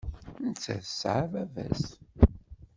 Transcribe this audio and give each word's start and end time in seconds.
Nettat 0.43 0.79
tesɛa 0.83 1.25
baba-s. 1.31 1.85